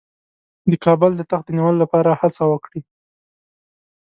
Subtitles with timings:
[0.69, 2.81] د کابل د تخت د نیولو لپاره هڅه وکړي.